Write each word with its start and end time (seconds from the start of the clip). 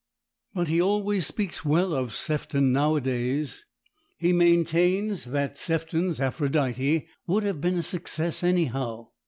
But 0.55 0.67
he 0.67 0.81
always 0.81 1.27
speaks 1.27 1.63
well 1.63 1.93
of 1.93 2.15
Sefton 2.15 2.71
nowadays. 2.71 3.65
He 4.17 4.33
maintains 4.33 5.25
that 5.25 5.59
Sefton's 5.59 6.19
"Aphrodite" 6.19 7.07
would 7.27 7.43
have 7.43 7.61
been 7.61 7.77
a 7.77 7.83
success 7.83 8.43
anyhow. 8.43 9.09